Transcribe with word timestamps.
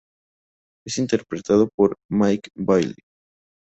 Es 0.83 0.97
interpretado 0.97 1.69
por 1.75 1.93
Mike 2.09 2.49
Bailey. 2.57 2.95